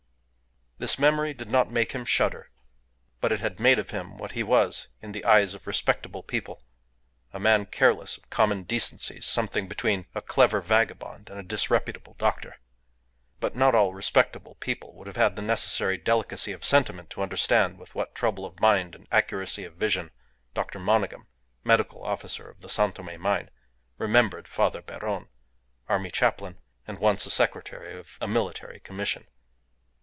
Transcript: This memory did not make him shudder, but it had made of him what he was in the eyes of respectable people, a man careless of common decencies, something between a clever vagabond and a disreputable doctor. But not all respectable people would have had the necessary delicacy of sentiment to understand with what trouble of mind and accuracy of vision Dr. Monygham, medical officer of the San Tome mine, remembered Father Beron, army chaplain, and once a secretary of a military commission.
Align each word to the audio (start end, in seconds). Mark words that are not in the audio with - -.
This 0.79 0.97
memory 0.97 1.35
did 1.35 1.47
not 1.47 1.69
make 1.69 1.91
him 1.91 2.05
shudder, 2.05 2.49
but 3.19 3.31
it 3.31 3.39
had 3.39 3.59
made 3.59 3.77
of 3.77 3.91
him 3.91 4.17
what 4.17 4.31
he 4.31 4.41
was 4.41 4.87
in 4.99 5.11
the 5.11 5.23
eyes 5.23 5.53
of 5.53 5.67
respectable 5.67 6.23
people, 6.23 6.63
a 7.31 7.39
man 7.39 7.67
careless 7.67 8.17
of 8.17 8.31
common 8.31 8.63
decencies, 8.63 9.27
something 9.27 9.67
between 9.67 10.07
a 10.15 10.23
clever 10.23 10.59
vagabond 10.59 11.29
and 11.29 11.39
a 11.39 11.43
disreputable 11.43 12.15
doctor. 12.17 12.55
But 13.39 13.55
not 13.55 13.75
all 13.75 13.93
respectable 13.93 14.55
people 14.55 14.95
would 14.95 15.05
have 15.05 15.17
had 15.17 15.35
the 15.35 15.43
necessary 15.43 15.97
delicacy 15.99 16.51
of 16.51 16.65
sentiment 16.65 17.11
to 17.11 17.21
understand 17.21 17.77
with 17.77 17.93
what 17.93 18.15
trouble 18.15 18.43
of 18.43 18.59
mind 18.59 18.95
and 18.95 19.07
accuracy 19.11 19.63
of 19.65 19.75
vision 19.75 20.09
Dr. 20.55 20.79
Monygham, 20.79 21.27
medical 21.63 22.03
officer 22.03 22.49
of 22.49 22.61
the 22.61 22.69
San 22.69 22.91
Tome 22.91 23.21
mine, 23.21 23.51
remembered 23.99 24.47
Father 24.47 24.81
Beron, 24.81 25.27
army 25.87 26.09
chaplain, 26.09 26.57
and 26.87 26.97
once 26.97 27.23
a 27.27 27.29
secretary 27.29 27.99
of 27.99 28.17
a 28.19 28.27
military 28.27 28.79
commission. 28.79 29.27